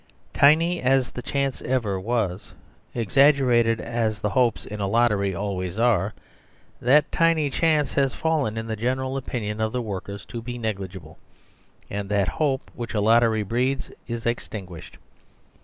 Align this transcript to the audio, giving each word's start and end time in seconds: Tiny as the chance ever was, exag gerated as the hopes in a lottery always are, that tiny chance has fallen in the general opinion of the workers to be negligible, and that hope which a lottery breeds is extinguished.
Tiny 0.33 0.81
as 0.81 1.11
the 1.11 1.21
chance 1.21 1.61
ever 1.61 1.99
was, 1.99 2.55
exag 2.95 3.35
gerated 3.35 3.79
as 3.79 4.19
the 4.19 4.31
hopes 4.31 4.65
in 4.65 4.79
a 4.79 4.87
lottery 4.87 5.35
always 5.35 5.77
are, 5.77 6.15
that 6.81 7.11
tiny 7.11 7.51
chance 7.51 7.93
has 7.93 8.15
fallen 8.15 8.57
in 8.57 8.65
the 8.65 8.75
general 8.75 9.15
opinion 9.15 9.61
of 9.61 9.71
the 9.73 9.81
workers 9.83 10.25
to 10.25 10.41
be 10.41 10.57
negligible, 10.57 11.19
and 11.87 12.09
that 12.09 12.27
hope 12.29 12.71
which 12.73 12.95
a 12.95 12.99
lottery 12.99 13.43
breeds 13.43 13.91
is 14.07 14.25
extinguished. 14.25 14.97